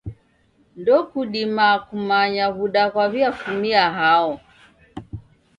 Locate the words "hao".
3.97-4.31